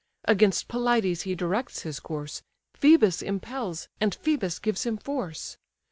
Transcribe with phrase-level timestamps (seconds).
[0.25, 2.41] Against Pelides he directs his course,
[2.75, 5.57] Phœbus impels, and Phœbus gives him force.